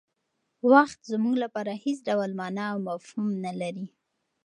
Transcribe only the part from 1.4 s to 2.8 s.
لپاره هېڅ ډول مانا او